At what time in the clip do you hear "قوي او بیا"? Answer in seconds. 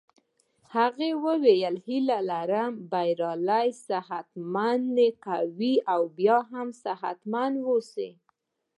5.25-6.37